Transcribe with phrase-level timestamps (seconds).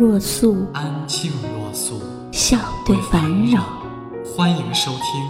[0.00, 2.00] 若素，安静若素，
[2.32, 3.84] 笑对烦扰。
[4.24, 5.28] 欢迎收听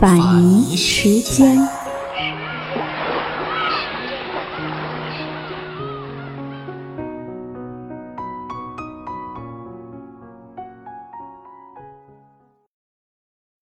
[0.00, 1.56] 法尼时间。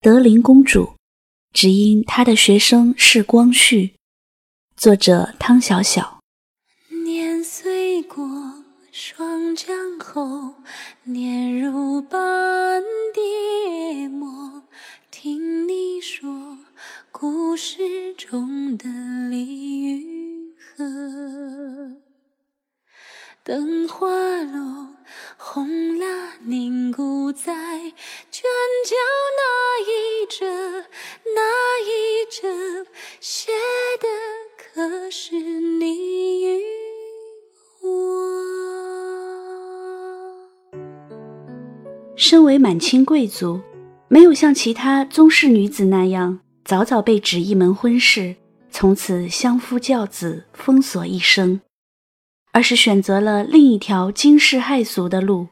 [0.00, 0.94] 德龄公主，
[1.52, 3.96] 只因她的学生是光绪。
[4.74, 6.16] 作者汤小小。
[7.04, 8.24] 年岁过
[9.16, 10.56] 霜降后，
[42.18, 43.60] 身为满清贵族，
[44.08, 48.36] 没有像其他宗室女子那样早早被指一门婚事，
[48.70, 51.60] 从此相夫教子，封锁一生，
[52.52, 55.48] 而是选择了另一条惊世骇俗的路。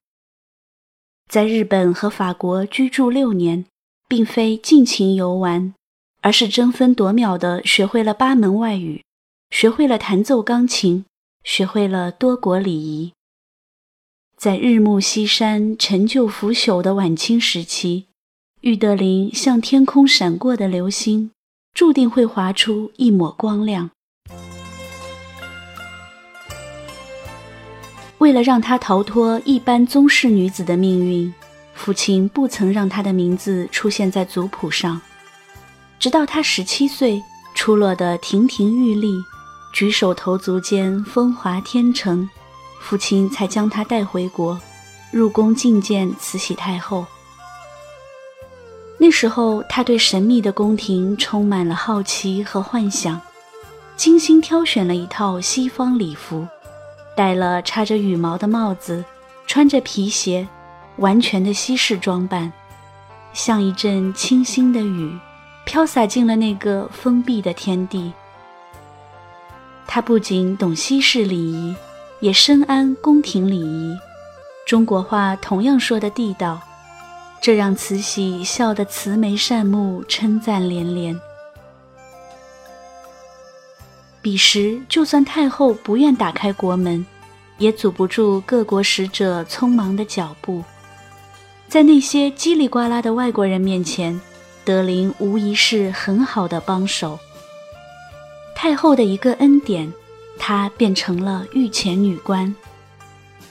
[1.28, 3.66] 在日本和法国居住六年，
[4.08, 5.74] 并非尽情游玩，
[6.22, 9.02] 而是争分夺秒地学会了八门外语，
[9.50, 11.04] 学会了弹奏钢琴，
[11.42, 13.12] 学会了多国礼仪。
[14.44, 18.08] 在日暮西山、陈旧腐朽的晚清时期，
[18.60, 21.30] 玉德林像天空闪过的流星，
[21.72, 23.88] 注定会划出一抹光亮。
[28.18, 31.32] 为了让她逃脱一般宗室女子的命运，
[31.72, 35.00] 父亲不曾让她的名字出现在族谱上。
[35.98, 37.22] 直到她十七岁，
[37.54, 39.14] 出落得亭亭玉立，
[39.72, 42.28] 举手投足间风华天成，
[42.86, 44.60] 父亲才将她带回国，
[45.10, 47.06] 入宫觐见慈禧太后。
[48.98, 53.18] 那时候，他对神秘的宫廷充满了好奇和幻想，
[53.96, 56.46] 精心挑选了一套西方礼服。
[57.16, 59.02] 戴了插着羽毛的帽子，
[59.46, 60.46] 穿着皮鞋，
[60.96, 62.52] 完全的西式装扮，
[63.32, 65.18] 像一阵清新的雨，
[65.64, 68.12] 飘洒进了那个封闭的天地。
[69.86, 71.74] 他不仅懂西式礼仪，
[72.20, 73.96] 也深谙宫廷礼仪，
[74.66, 76.60] 中国话同样说得地道，
[77.40, 81.20] 这让慈禧笑得慈眉善目，称赞连连。
[84.22, 87.04] 彼时，就算太后不愿打开国门，
[87.58, 90.64] 也阻不住各国使者匆忙的脚步。
[91.68, 94.18] 在那些叽里呱啦的外国人面前，
[94.64, 97.18] 德龄无疑是很好的帮手。
[98.54, 99.92] 太后的一个恩典，
[100.38, 102.54] 她变成了御前女官。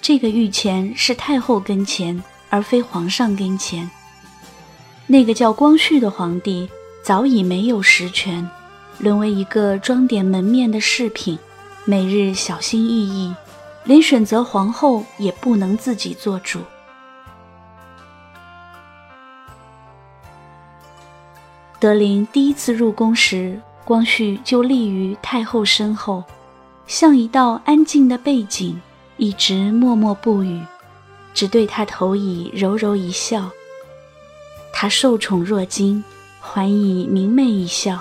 [0.02, 3.90] 这个御前是太后跟前，而非皇上跟前。
[5.08, 6.70] 那个叫光绪的皇帝
[7.04, 8.50] 早已没有实权。
[9.00, 11.38] 沦为一个装点门面的饰品，
[11.84, 13.36] 每日小心翼翼，
[13.86, 16.60] 连选择皇后也不能自己做主。
[21.80, 26.24] 德龄第一次入宫时，光绪就立于太后身后，
[26.88, 28.80] 像一道安静的背景，
[29.18, 30.62] 一直默默不语，
[31.34, 33.50] 只对她投以柔柔一笑。
[34.74, 36.04] 她受宠若惊，
[36.40, 38.00] 还以明媚一笑。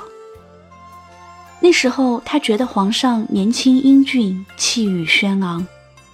[1.61, 5.65] 那时候，他觉得皇上年轻英俊，气宇轩昂，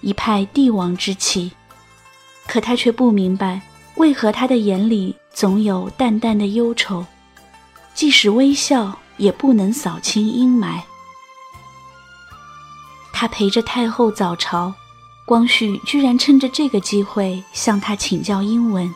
[0.01, 1.51] 一派帝王之气。
[2.45, 3.61] 可他却不明白，
[3.95, 7.03] 为何他的眼里总有淡淡的忧愁，
[7.95, 10.81] 即使微笑，也不能扫清阴霾。
[13.19, 14.73] 他陪着太后早朝，
[15.25, 18.89] 光绪居然趁着这个机会向他请教英文。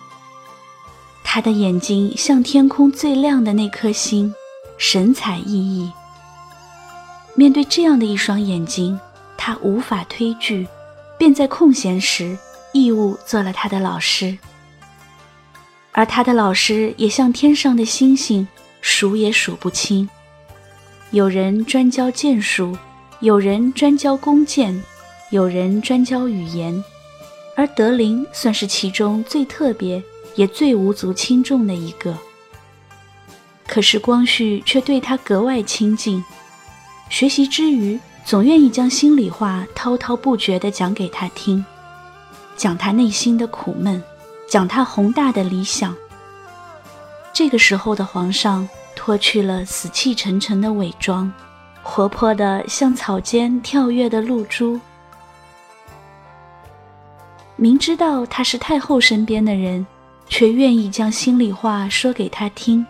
[1.26, 4.34] 他的眼睛像天空最亮的那颗星，
[4.78, 5.92] 神采奕奕。
[7.36, 8.98] 面对这样的一双眼睛，
[9.38, 10.66] 他无法推拒，
[11.18, 12.38] 便在空闲时
[12.72, 14.38] 义务做了他的老师。
[15.92, 18.48] 而他的老师也像天上的星星，
[18.80, 20.10] 数也数不清。
[21.12, 22.78] 有人专教剑术，
[23.24, 24.84] 有人专教弓箭，
[25.30, 26.84] 有人专教语言，
[27.56, 30.04] 而德龄算是其中最特别
[30.36, 32.18] 也最无足轻重的一个。
[33.66, 36.22] 可是光绪却对他格外亲近，
[37.10, 41.64] 学习之余总愿意将心里话滔滔不绝地讲给他听，
[42.58, 44.04] 讲他内心的苦闷，
[44.50, 45.96] 讲他宏大的理想。
[47.32, 48.68] 这个时候的皇上
[48.98, 51.32] 脱去了死气沉沉的伪装，
[51.84, 54.80] 活泼的像草间跳跃的露珠。
[57.56, 59.86] 明知道他是太后身边的人，
[60.28, 62.84] 却愿意将心里话说给他听。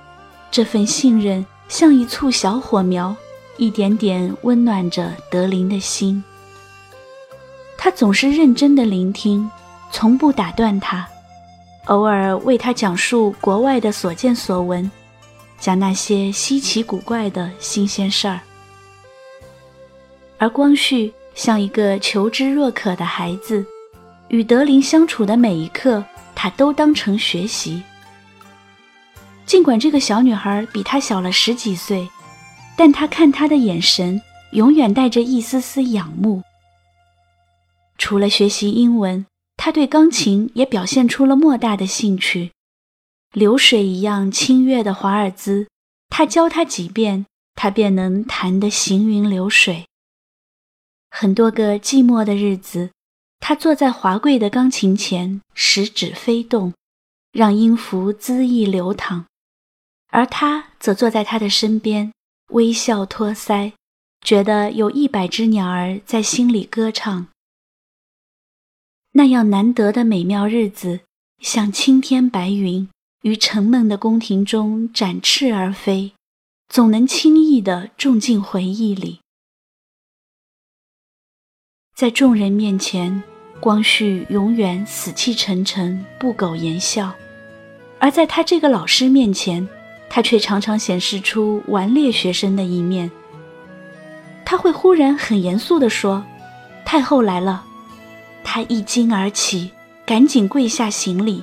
[0.50, 3.13] 这份信任像一簇小火苗，
[3.57, 6.24] 一点点温暖着德林的心。
[7.78, 9.50] 他总是认真的聆听，
[9.92, 11.06] 从不打断他，
[11.86, 14.90] 偶尔为他讲述国外的所见所闻，
[15.60, 18.40] 讲那些稀奇古怪的新鲜事儿。
[20.38, 23.65] 而光绪像一个求知若渴的孩子。
[24.30, 26.03] 与德林相处的每一刻，
[26.33, 27.83] 他都当成学习。
[29.45, 32.09] 尽管这个小女孩比他小了十几岁，
[32.75, 34.19] 但他看她的眼神
[34.53, 36.41] 永远带着一丝丝仰慕。
[37.97, 39.25] 除了学习英文，
[39.56, 42.51] 他对钢琴也表现出了莫大的兴趣。
[43.33, 45.68] 流水一样清越的华尔兹，
[46.09, 49.85] 他教他几遍，他便能弹得行云流水。
[51.15, 52.89] 很多个寂寞的日子。
[53.39, 56.74] 他坐在华贵的钢琴前，食指飞动，
[57.31, 59.25] 让音符恣意流淌，
[60.10, 62.12] 而他则坐在他的身边，
[62.50, 63.74] 微笑托腮，
[64.21, 67.27] 觉得有一百只鸟儿在心里歌唱。
[69.12, 71.01] 那样难得的美妙日子，
[71.39, 72.89] 像青天白云，
[73.21, 76.13] 于沉闷的宫廷中展翅而飞，
[76.69, 79.19] 总能轻易地种进回忆里，
[81.94, 83.24] 在众人面前。
[83.60, 87.13] 光绪永远死气沉沉，不苟言笑，
[87.98, 89.66] 而在他这个老师面前，
[90.10, 93.10] 他却常常显示出顽劣学生的一面。
[94.44, 96.25] 他会忽然很严肃地说
[96.84, 97.63] ：“太后来了。”
[98.44, 99.72] 他一惊而起，
[100.06, 101.42] 赶紧跪下行礼。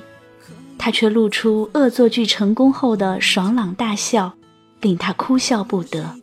[0.77, 4.31] 他却露出恶作剧成功后的爽朗大笑，
[4.81, 6.15] 令他哭笑不得。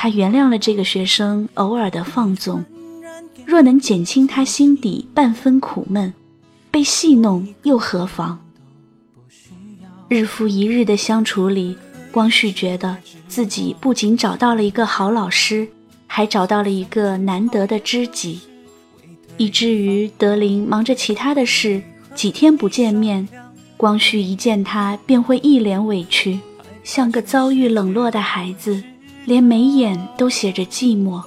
[0.00, 2.64] 他原谅了这个学生偶尔的放纵。
[3.44, 6.14] 若能减轻他心底半分苦闷，
[6.70, 8.38] 被戏弄又何妨？
[10.06, 11.76] 日复一日的相处里，
[12.12, 12.96] 光绪觉得
[13.26, 15.66] 自己不仅找到了一个好老师，
[16.06, 18.42] 还找到了一个难得的知己，
[19.36, 21.82] 以至于德林忙着其他的事，
[22.14, 23.28] 几天不见面，
[23.76, 26.38] 光绪一见他便会一脸委屈，
[26.84, 28.80] 像个遭遇冷落的孩子，
[29.28, 31.22] 连眉眼都写着寂寞。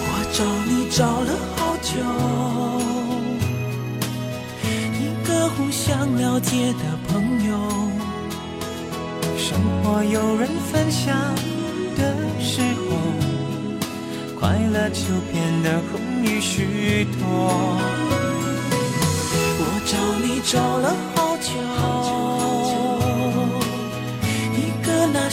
[0.00, 1.92] 我找你找了好久，
[4.98, 7.52] 一个互相了解的朋友，
[9.36, 11.14] 生活有人分享
[11.98, 12.96] 的时候，
[14.40, 17.20] 快乐就变得容易许多。
[19.60, 21.52] 我找你找了好久，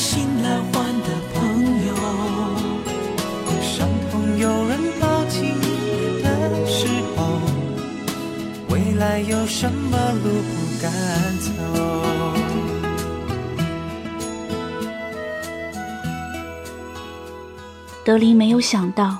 [0.01, 1.37] 心来换的朋
[1.85, 1.93] 友，
[3.61, 4.81] 伤痛有人。
[9.01, 10.91] 来有什么路不敢
[11.39, 11.49] 走？
[18.05, 19.17] 德林没有想到，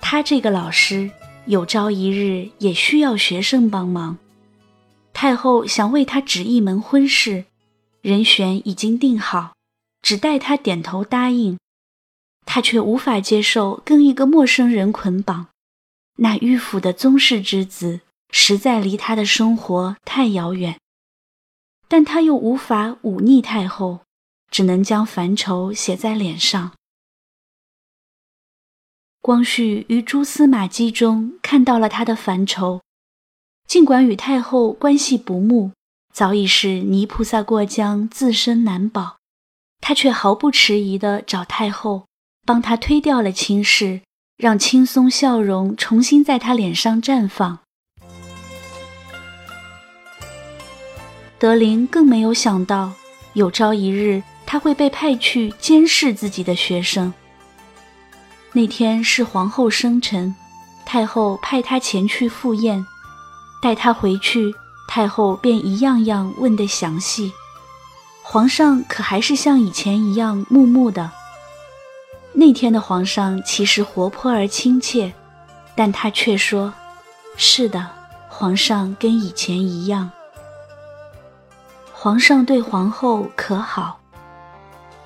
[0.00, 1.08] 他这个老师
[1.46, 4.18] 有朝一日也需要学生帮忙。
[5.12, 7.44] 太后想为他指一门婚事，
[8.02, 9.52] 人选已经定好，
[10.02, 11.58] 只待他点头答应。
[12.46, 15.48] 他却无法接受跟一个陌生人捆绑，
[16.16, 18.00] 那迂腐的宗室之子。
[18.32, 20.78] 实在离他的生活太遥远，
[21.88, 24.02] 但他又无法忤逆太后，
[24.52, 26.70] 只能将烦愁写在脸上。
[29.20, 32.82] 光绪于蛛丝马迹中看到了他的烦愁，
[33.66, 35.72] 尽管与太后关系不睦，
[36.14, 39.18] 早已是泥菩萨过江，自身难保，
[39.80, 42.04] 他却毫不迟疑地找太后，
[42.46, 44.02] 帮他推掉了亲事，
[44.36, 47.58] 让轻松笑容重新在他脸上绽放。
[51.38, 52.92] 德林更没有想到，
[53.32, 57.12] 有朝一日他会被派去监视自己的学生。
[58.52, 60.34] 那天是皇后生辰，
[60.84, 62.84] 太后派他前去赴宴，
[63.62, 64.54] 待他回去，
[64.86, 67.32] 太后便一样样问得详细。
[68.22, 71.10] 皇上可还是像以前一样木木的。
[72.32, 75.12] 那天的皇上其实活泼而亲切，
[75.74, 76.72] 但他却说
[77.36, 77.84] ：“是的，
[78.28, 80.10] 皇上跟以前一样。”
[81.92, 83.98] 皇上对皇后可好？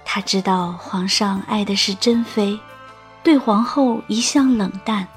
[0.04, 2.60] 他知道皇上爱的是珍妃，
[3.22, 5.08] 对皇后一向冷淡，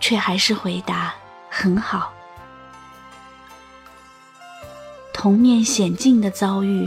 [0.00, 1.14] 却还是回答
[1.48, 2.12] 很好。
[5.14, 6.86] 同面险境的遭遇，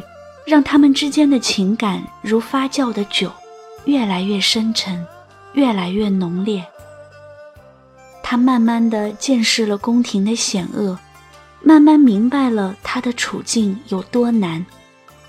[0.49, 3.31] 让他们之间的情感如发酵的酒，
[3.85, 5.05] 越来越深沉，
[5.53, 6.65] 越来越浓烈。
[8.23, 10.97] 他慢慢的见识了宫廷的险恶。
[11.61, 14.65] 慢慢明白了他的处境有多难，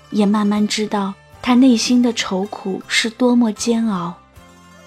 [0.09, 4.15] 也慢慢知道他内心的愁苦是多么煎熬，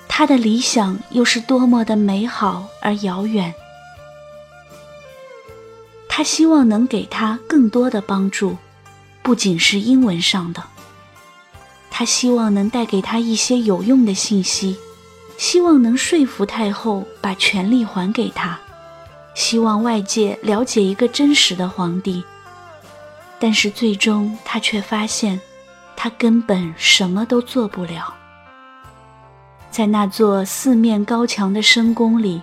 [0.09, 3.55] 他的理想又是多么的美好而遥远。
[6.09, 8.57] 他希望能给他更多的帮助，
[9.25, 10.63] 不仅是英文上的。
[11.91, 14.77] 他希望能带给他一些有用的信息，
[15.39, 18.59] 希望能说服太后把权力还给他。
[19.35, 22.23] 希望外界了解一个真实的皇帝，
[23.41, 25.41] 但是最终他却发现，
[25.97, 28.15] 他根本什么都做不了。
[29.71, 32.43] 在那座四面高墙的深宫里，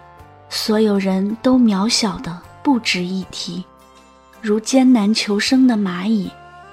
[0.49, 3.63] 所有人都渺小的不值一提，
[4.41, 6.29] 如艰难求生的蚂蚁，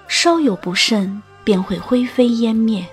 [0.09, 2.85] 稍有不慎便会灰飞烟灭。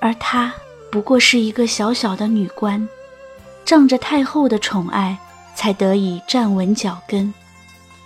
[0.00, 0.52] 而他
[0.90, 2.88] 不过是一个小小的女官，
[3.64, 5.18] 仗着太后的宠爱。
[5.58, 7.34] 才得以站稳脚跟，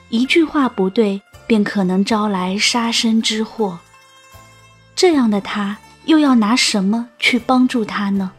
[0.08, 3.78] 一句话不对，便可能招来杀身之祸。
[4.96, 5.76] 这样的他，
[6.06, 8.32] 又要拿什么去帮助他呢？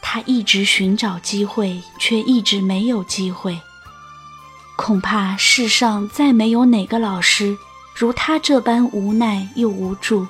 [0.00, 3.60] 他一直寻找机会，却一直没有机会。
[4.88, 7.58] 恐怕世上再没有哪个老师
[7.94, 10.26] 如他这般无奈又无助，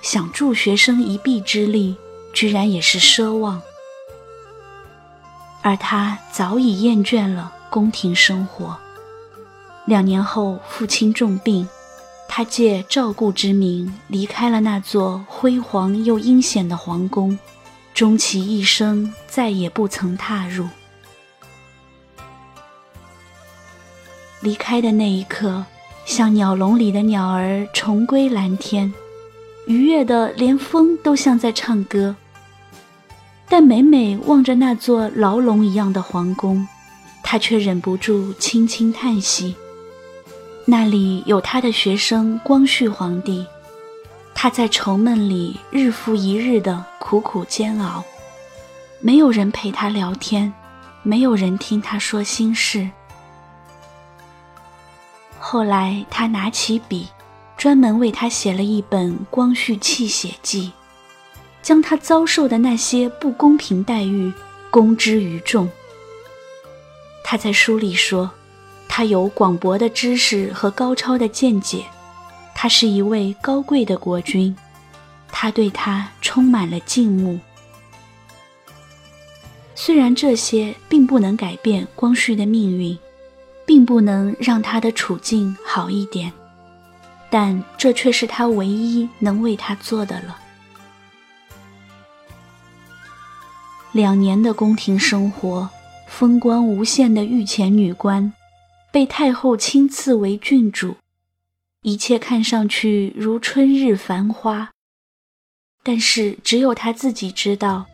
[0.00, 1.96] 想助学生一臂之力，
[2.32, 3.60] 居然也是奢望。
[5.62, 8.78] 而他早已厌倦了宫廷生活。
[9.86, 11.68] 两年后，父亲重病，
[12.28, 17.36] 他借照顾之名离开了那座辉煌又阴险的皇宫，
[17.92, 20.68] 终其一生再也不曾踏入。
[24.42, 25.64] 离开的那一刻，
[26.04, 28.92] 像鸟笼里的鸟儿重归蓝天，
[29.66, 32.14] 愉悦的连风都像在唱歌。
[33.48, 36.66] 但每每望着那座牢笼一样的皇宫，
[37.22, 39.54] 他却忍不住轻轻叹息。
[40.64, 43.46] 那里有他的学生光绪皇帝，
[44.34, 48.02] 他在愁闷里日复一日的苦苦煎熬，
[49.00, 50.52] 没有人陪他聊天，
[51.02, 52.90] 没有人听他说心事。
[55.52, 57.06] 后来，他拿起笔，
[57.58, 60.68] 专门为他写了一本《光绪泣血记》。
[61.60, 64.32] 将他遭受的那些不公平待遇
[64.70, 65.68] 公之于众。
[67.22, 68.30] 他在书里说，
[68.88, 71.84] 他有广博的知识和高超的见解，
[72.54, 74.56] 他是一位高贵的国君，
[75.30, 77.38] 他对他充满了敬慕。
[79.74, 82.98] 虽然这些并不能改变光绪的命运，
[83.72, 86.30] 并不能让他的处境好一点，
[87.30, 90.38] 但这却是他唯一能为他做的了。
[93.92, 95.70] 两年的宫廷生活，
[96.06, 98.30] 风光无限的御前女官，
[98.92, 100.96] 被太后亲赐为郡主，
[101.80, 104.68] 一切看上去如春日繁花。
[105.82, 107.86] 但是只有她自己知道，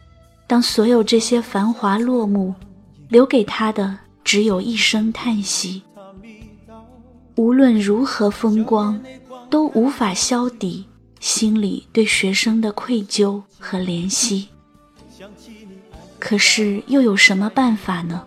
[0.48, 2.52] 当所有这些繁华落幕，
[3.08, 3.96] 留给她的
[4.28, 5.82] 只有一声叹息。
[7.36, 9.00] 无论如何风光，
[9.48, 10.84] 都无法消抵
[11.18, 14.48] 心里对学生的愧疚和怜惜。
[16.18, 18.22] 可是又有什么办法呢？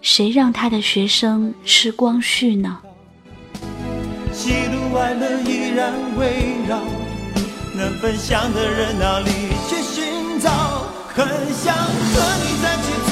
[0.00, 2.80] 谁让他的学生是光绪呢？
[4.32, 6.80] 喜怒哀乐依然围绕，
[7.76, 9.30] 能分享的人哪里
[9.68, 10.50] 去寻找？
[11.14, 11.24] 很
[11.54, 13.11] 想和你再去，